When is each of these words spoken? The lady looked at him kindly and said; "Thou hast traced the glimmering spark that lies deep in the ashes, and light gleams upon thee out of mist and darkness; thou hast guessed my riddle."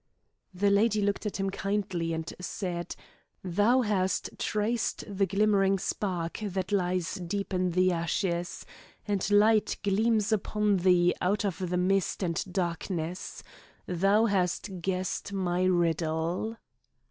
The 0.51 0.71
lady 0.71 0.99
looked 0.99 1.27
at 1.27 1.39
him 1.39 1.51
kindly 1.51 2.11
and 2.11 2.33
said; 2.39 2.95
"Thou 3.43 3.81
hast 3.81 4.31
traced 4.39 5.03
the 5.07 5.27
glimmering 5.27 5.77
spark 5.77 6.39
that 6.41 6.71
lies 6.71 7.13
deep 7.27 7.53
in 7.53 7.69
the 7.69 7.91
ashes, 7.91 8.65
and 9.07 9.29
light 9.29 9.77
gleams 9.83 10.31
upon 10.31 10.77
thee 10.77 11.13
out 11.21 11.45
of 11.45 11.61
mist 11.77 12.23
and 12.23 12.43
darkness; 12.51 13.43
thou 13.85 14.25
hast 14.25 14.81
guessed 14.81 15.33
my 15.33 15.65
riddle." 15.65 16.57